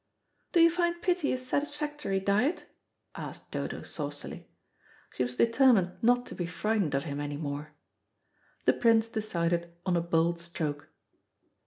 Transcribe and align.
"Do 0.51 0.61
you 0.61 0.71
find 0.71 0.99
pity 0.99 1.31
a 1.31 1.37
satisfactory 1.37 2.19
diet?" 2.19 2.65
asked 3.13 3.51
Dodo 3.51 3.83
saucily. 3.83 4.49
She 5.13 5.21
was 5.21 5.35
determined 5.35 5.91
not 6.01 6.25
to 6.25 6.33
be 6.33 6.47
frightened 6.47 6.95
of 6.95 7.03
him 7.03 7.19
any 7.19 7.37
more. 7.37 7.73
The 8.65 8.73
Prince 8.73 9.07
decided 9.09 9.71
on 9.85 9.95
a 9.95 10.01
bold 10.01 10.39
stroke. 10.41 10.89